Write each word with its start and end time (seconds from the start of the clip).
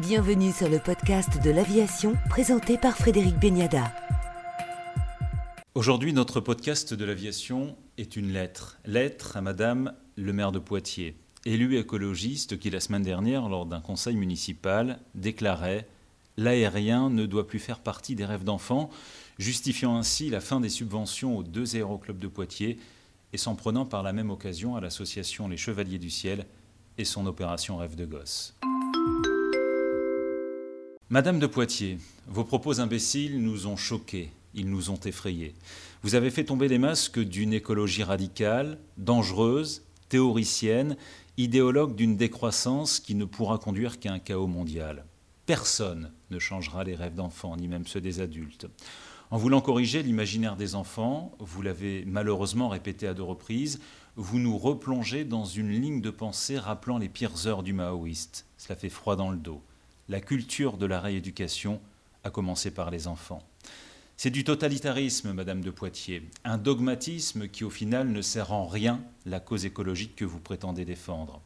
Bienvenue 0.00 0.52
sur 0.52 0.68
le 0.68 0.78
podcast 0.78 1.42
de 1.42 1.50
l'aviation 1.50 2.14
présenté 2.30 2.78
par 2.78 2.96
Frédéric 2.96 3.36
Beniada. 3.40 3.92
Aujourd'hui, 5.74 6.12
notre 6.12 6.38
podcast 6.38 6.94
de 6.94 7.04
l'aviation 7.04 7.74
est 7.96 8.14
une 8.14 8.32
lettre. 8.32 8.78
Lettre 8.84 9.36
à 9.36 9.40
Madame 9.40 9.92
le 10.14 10.32
maire 10.32 10.52
de 10.52 10.60
Poitiers, 10.60 11.16
élu 11.44 11.76
écologiste 11.76 12.60
qui 12.60 12.70
la 12.70 12.78
semaine 12.78 13.02
dernière, 13.02 13.48
lors 13.48 13.66
d'un 13.66 13.80
conseil 13.80 14.14
municipal, 14.14 15.00
déclarait 15.16 15.88
L'aérien 16.36 17.10
ne 17.10 17.26
doit 17.26 17.48
plus 17.48 17.58
faire 17.58 17.80
partie 17.80 18.14
des 18.14 18.24
rêves 18.24 18.44
d'enfants, 18.44 18.90
justifiant 19.40 19.96
ainsi 19.96 20.30
la 20.30 20.40
fin 20.40 20.60
des 20.60 20.68
subventions 20.68 21.36
aux 21.36 21.42
deux 21.42 21.74
aéroclubs 21.74 22.20
de 22.20 22.28
Poitiers 22.28 22.78
et 23.32 23.36
s'en 23.36 23.56
prenant 23.56 23.84
par 23.84 24.04
la 24.04 24.12
même 24.12 24.30
occasion 24.30 24.76
à 24.76 24.80
l'association 24.80 25.48
Les 25.48 25.56
Chevaliers 25.56 25.98
du 25.98 26.10
Ciel 26.10 26.46
et 26.98 27.04
son 27.04 27.26
opération 27.26 27.78
Rêve 27.78 27.96
de 27.96 28.06
gosse. 28.06 28.54
Madame 31.10 31.38
de 31.38 31.46
Poitiers, 31.46 31.96
vos 32.26 32.44
propos 32.44 32.80
imbéciles 32.80 33.42
nous 33.42 33.66
ont 33.66 33.76
choqués, 33.76 34.30
ils 34.52 34.68
nous 34.68 34.90
ont 34.90 35.00
effrayés. 35.06 35.54
Vous 36.02 36.14
avez 36.14 36.30
fait 36.30 36.44
tomber 36.44 36.68
les 36.68 36.76
masques 36.76 37.18
d'une 37.18 37.54
écologie 37.54 38.02
radicale, 38.02 38.78
dangereuse, 38.98 39.86
théoricienne, 40.10 40.98
idéologue 41.38 41.94
d'une 41.94 42.18
décroissance 42.18 43.00
qui 43.00 43.14
ne 43.14 43.24
pourra 43.24 43.56
conduire 43.56 44.00
qu'à 44.00 44.12
un 44.12 44.18
chaos 44.18 44.46
mondial. 44.46 45.06
Personne 45.46 46.12
ne 46.30 46.38
changera 46.38 46.84
les 46.84 46.94
rêves 46.94 47.14
d'enfants, 47.14 47.56
ni 47.56 47.68
même 47.68 47.86
ceux 47.86 48.02
des 48.02 48.20
adultes. 48.20 48.66
En 49.30 49.38
voulant 49.38 49.62
corriger 49.62 50.02
l'imaginaire 50.02 50.56
des 50.56 50.74
enfants, 50.74 51.32
vous 51.38 51.62
l'avez 51.62 52.04
malheureusement 52.04 52.68
répété 52.68 53.08
à 53.08 53.14
deux 53.14 53.22
reprises, 53.22 53.80
vous 54.16 54.38
nous 54.38 54.58
replongez 54.58 55.24
dans 55.24 55.46
une 55.46 55.70
ligne 55.70 56.02
de 56.02 56.10
pensée 56.10 56.58
rappelant 56.58 56.98
les 56.98 57.08
pires 57.08 57.46
heures 57.46 57.62
du 57.62 57.72
maoïste. 57.72 58.44
Cela 58.58 58.76
fait 58.76 58.90
froid 58.90 59.16
dans 59.16 59.30
le 59.30 59.38
dos. 59.38 59.62
La 60.10 60.22
culture 60.22 60.78
de 60.78 60.86
la 60.86 61.00
rééducation 61.00 61.82
a 62.24 62.30
commencé 62.30 62.70
par 62.70 62.90
les 62.90 63.08
enfants. 63.08 63.42
C'est 64.16 64.30
du 64.30 64.42
totalitarisme, 64.42 65.34
Madame 65.34 65.60
de 65.60 65.70
Poitiers, 65.70 66.22
un 66.44 66.56
dogmatisme 66.56 67.46
qui 67.46 67.62
au 67.62 67.68
final 67.68 68.08
ne 68.08 68.22
sert 68.22 68.54
en 68.54 68.66
rien 68.66 69.02
la 69.26 69.38
cause 69.38 69.66
écologique 69.66 70.16
que 70.16 70.24
vous 70.24 70.40
prétendez 70.40 70.86
défendre. 70.86 71.42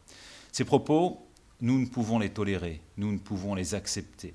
Ces 0.52 0.64
propos, 0.64 1.26
nous 1.60 1.80
ne 1.80 1.86
pouvons 1.86 2.20
les 2.20 2.30
tolérer, 2.30 2.80
nous 2.98 3.10
ne 3.10 3.18
pouvons 3.18 3.56
les 3.56 3.74
accepter. 3.74 4.32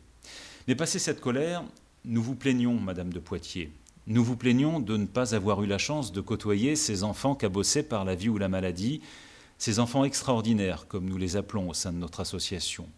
Mais 0.68 0.76
passé 0.76 1.00
cette 1.00 1.22
colère, 1.22 1.64
nous 2.04 2.22
vous 2.22 2.36
plaignons, 2.36 2.78
Madame 2.78 3.14
de 3.14 3.20
Poitiers. 3.20 3.72
Nous 4.08 4.26
vous 4.26 4.36
plaignons 4.36 4.82
de 4.82 4.98
ne 4.98 5.06
pas 5.06 5.36
avoir 5.36 5.64
eu 5.64 5.68
la 5.68 5.78
chance 5.78 6.12
de 6.12 6.20
côtoyer 6.20 6.76
ces 6.76 7.04
enfants 7.04 7.34
cabossés 7.34 7.84
par 7.84 8.04
la 8.04 8.16
vie 8.16 8.28
ou 8.28 8.38
la 8.38 8.50
maladie, 8.50 9.02
ces 9.58 9.80
enfants 9.80 10.04
extraordinaires, 10.04 10.86
comme 10.90 11.06
nous 11.08 11.18
les 11.18 11.38
appelons 11.38 11.70
au 11.70 11.74
sein 11.74 11.94
de 11.94 11.98
notre 11.98 12.20
association. 12.20 12.90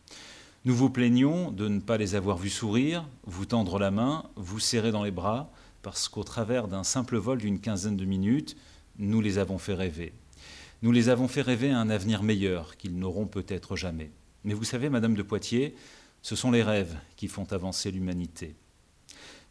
Nous 0.65 0.75
vous 0.75 0.89
plaignons 0.89 1.51
de 1.51 1.69
ne 1.69 1.79
pas 1.79 1.97
les 1.97 2.15
avoir 2.15 2.37
vus 2.37 2.49
sourire, 2.49 3.07
vous 3.23 3.45
tendre 3.45 3.79
la 3.79 3.91
main, 3.91 4.25
vous 4.35 4.59
serrer 4.59 4.91
dans 4.91 5.05
les 5.05 5.11
bras, 5.11 5.53
parce 5.81 6.09
qu'au 6.09 6.25
travers 6.25 6.67
d'un 6.67 6.83
simple 6.83 7.15
vol 7.15 7.37
d'une 7.37 7.61
quinzaine 7.61 7.95
de 7.95 8.03
minutes, 8.03 8.57
nous 8.97 9.21
les 9.21 9.37
avons 9.37 9.57
fait 9.57 9.73
rêver. 9.73 10.11
Nous 10.81 10.91
les 10.91 11.07
avons 11.07 11.29
fait 11.29 11.41
rêver 11.41 11.71
à 11.71 11.79
un 11.79 11.89
avenir 11.89 12.23
meilleur 12.23 12.75
qu'ils 12.75 12.99
n'auront 12.99 13.25
peut-être 13.25 13.77
jamais. 13.77 14.11
Mais 14.43 14.53
vous 14.53 14.65
savez, 14.65 14.89
Madame 14.89 15.15
de 15.15 15.23
Poitiers, 15.23 15.75
ce 16.21 16.35
sont 16.35 16.51
les 16.51 16.63
rêves 16.63 16.97
qui 17.15 17.29
font 17.29 17.47
avancer 17.51 17.89
l'humanité. 17.89 18.53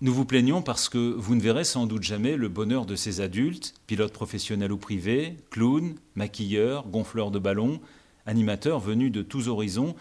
Nous 0.03 0.13
vous 0.13 0.27
plaignons 0.27 0.61
parce 0.61 0.91
que 0.91 0.99
vous 0.99 1.35
ne 1.35 1.41
verrez 1.41 1.65
sans 1.65 1.87
doute 1.87 2.03
jamais 2.03 2.37
le 2.37 2.49
bonheur 2.49 2.85
de 2.85 2.97
ces 2.97 3.23
adultes, 3.23 3.75
pilotes 3.87 4.13
professionnels 4.13 4.73
ou 4.73 4.79
privés, 4.79 5.37
clowns, 5.51 5.95
maquilleurs, 6.17 6.87
gonfleurs 6.87 7.31
de 7.31 7.39
ballons, 7.39 7.81
animateurs 8.27 8.79
venus 8.79 9.11
de 9.11 9.23
tous 9.23 9.49
horizons, 9.49 9.95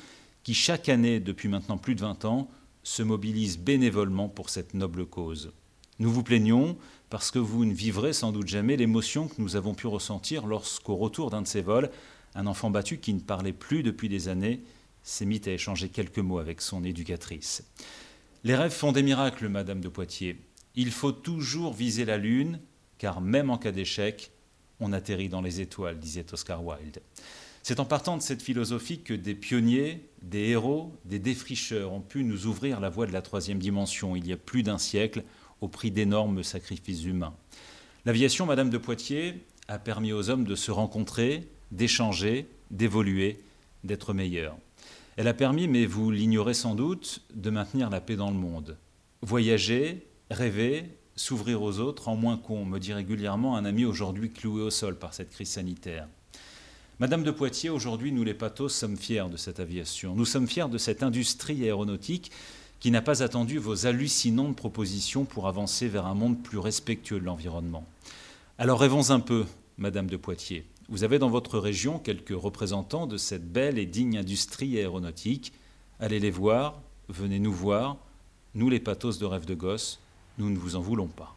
qui 0.48 0.54
chaque 0.54 0.88
année, 0.88 1.20
depuis 1.20 1.50
maintenant 1.50 1.78
plus 1.78 1.94
de 1.94 2.00
20 2.00 2.24
ans, 2.24 2.50
se 2.82 3.04
mobilisent 3.04 3.60
bénévolement 3.60 4.30
pour 4.30 4.50
cette 4.50 4.76
noble 4.76 5.06
cause. 5.06 5.52
Nous 6.00 6.10
vous 6.10 6.24
plaignons 6.24 6.78
parce 7.10 7.32
que 7.32 7.40
vous 7.40 7.66
ne 7.66 7.74
vivrez 7.74 8.14
sans 8.14 8.32
doute 8.32 8.48
jamais 8.48 8.78
l'émotion 8.78 9.28
que 9.28 9.42
nous 9.42 9.58
avons 9.58 9.74
pu 9.74 9.88
ressentir 9.88 10.48
lorsqu'au 10.48 10.96
retour 10.96 11.32
d'un 11.32 11.42
de 11.42 11.48
ces 11.48 11.62
vols, 11.62 11.92
un 12.34 12.48
enfant 12.48 12.70
battu 12.70 13.00
qui 13.00 13.14
ne 13.14 13.20
parlait 13.20 13.52
plus 13.52 13.84
depuis 13.84 14.08
des 14.08 14.30
années 14.30 14.62
s'est 15.04 15.26
mis 15.26 15.42
à 15.48 15.52
échanger 15.52 15.90
quelques 15.90 16.20
mots 16.20 16.40
avec 16.40 16.62
son 16.62 16.82
éducatrice. 16.86 17.66
Les 18.46 18.56
rêves 18.56 18.72
font 18.72 18.94
des 18.94 19.04
miracles, 19.04 19.50
Madame 19.50 19.82
de 19.82 19.90
Poitiers. 19.90 20.40
Il 20.76 20.92
faut 20.92 21.12
toujours 21.12 21.74
viser 21.74 22.06
la 22.06 22.18
Lune, 22.18 22.62
car 23.00 23.20
même 23.20 23.50
en 23.50 23.58
cas 23.58 23.74
d'échec, 23.74 24.32
on 24.80 24.94
atterrit 24.94 25.28
dans 25.28 25.42
les 25.42 25.60
étoiles, 25.60 26.00
disait 26.00 26.32
Oscar 26.32 26.64
Wilde. 26.64 27.02
C'est 27.68 27.82
en 27.82 27.86
partant 27.86 28.16
de 28.16 28.22
cette 28.22 28.42
philosophie 28.42 29.02
que 29.02 29.14
des 29.14 29.36
pionniers, 29.36 30.08
des 30.22 30.52
héros, 30.52 30.94
des 31.04 31.20
défricheurs 31.20 31.92
ont 31.92 32.00
pu 32.00 32.24
nous 32.24 32.46
ouvrir 32.46 32.80
la 32.80 32.88
voie 32.88 33.08
de 33.08 33.12
la 33.12 33.22
troisième 33.22 33.60
dimension 33.60 34.16
il 34.16 34.26
y 34.26 34.32
a 34.32 34.38
plus 34.38 34.64
d'un 34.64 34.78
siècle, 34.78 35.26
au 35.60 35.68
prix 35.68 35.92
d'énormes 35.92 36.44
sacrifices 36.44 37.04
humains. 37.04 37.34
L'aviation, 38.06 38.46
Madame 38.46 38.70
de 38.70 38.78
Poitiers, 38.78 39.44
a 39.68 39.80
permis 39.80 40.14
aux 40.14 40.30
hommes 40.30 40.46
de 40.46 40.56
se 40.56 40.72
rencontrer, 40.72 41.50
d'échanger, 41.72 42.48
d'évoluer, 42.72 43.44
d'être 43.84 44.14
meilleurs. 44.14 44.56
Elle 45.18 45.28
a 45.28 45.34
permis, 45.34 45.68
mais 45.68 45.86
vous 45.86 46.10
l'ignorez 46.10 46.54
sans 46.54 46.74
doute, 46.74 47.22
de 47.36 47.50
maintenir 47.50 47.90
la 47.90 48.00
paix 48.00 48.16
dans 48.16 48.32
le 48.32 48.38
monde. 48.38 48.78
Voyager, 49.24 50.08
rêver, 50.32 50.86
s'ouvrir 51.18 51.62
aux 51.62 51.80
autres, 51.80 52.08
en 52.08 52.16
moins 52.16 52.38
qu'on, 52.38 52.64
me 52.64 52.80
dit 52.80 52.94
régulièrement 52.94 53.58
un 53.58 53.66
ami 53.66 53.84
aujourd'hui 53.84 54.32
cloué 54.32 54.62
au 54.62 54.70
sol 54.70 54.98
par 54.98 55.14
cette 55.14 55.32
crise 55.32 55.50
sanitaire. 55.50 56.08
Madame 57.00 57.22
de 57.22 57.30
Poitiers, 57.30 57.70
aujourd'hui, 57.70 58.12
nous 58.12 58.24
les 58.24 58.34
pathos 58.34 58.74
sommes 58.74 58.98
fiers 58.98 59.30
de 59.30 59.38
cette 59.38 59.60
aviation. 59.60 60.16
Nous 60.16 60.26
sommes 60.26 60.48
fiers 60.48 60.68
de 60.68 60.80
cette 60.80 61.04
industrie 61.04 61.64
aéronautique 61.64 62.32
qui 62.80 62.90
n'a 62.90 63.04
pas 63.04 63.22
attendu 63.22 63.60
vos 63.60 63.86
hallucinantes 63.86 64.56
propositions 64.56 65.24
pour 65.24 65.48
avancer 65.48 65.88
vers 65.88 66.08
un 66.08 66.16
monde 66.16 66.42
plus 66.42 66.58
respectueux 66.58 67.20
de 67.20 67.26
l'environnement. 67.26 67.86
Alors 68.58 68.80
rêvons 68.80 69.12
un 69.12 69.20
peu, 69.20 69.46
Madame 69.78 70.08
de 70.08 70.18
Poitiers. 70.18 70.66
Vous 70.90 71.04
avez 71.04 71.20
dans 71.20 71.30
votre 71.30 71.60
région 71.60 72.00
quelques 72.00 72.34
représentants 72.36 73.06
de 73.06 73.18
cette 73.18 73.48
belle 73.48 73.78
et 73.78 73.86
digne 73.86 74.18
industrie 74.18 74.76
aéronautique. 74.80 75.54
Allez 76.00 76.20
les 76.20 76.32
voir, 76.32 76.82
venez 77.10 77.38
nous 77.38 77.54
voir. 77.54 77.98
Nous, 78.56 78.72
les 78.72 78.80
pathos 78.80 79.20
de 79.20 79.26
rêve 79.28 79.46
de 79.46 79.54
gosse, 79.54 80.00
nous 80.40 80.50
ne 80.50 80.58
vous 80.58 80.76
en 80.76 80.82
voulons 80.82 81.06
pas. 81.06 81.37